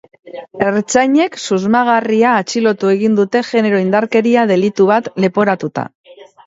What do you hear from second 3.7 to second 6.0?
indarkeria delitu bat leporatuta.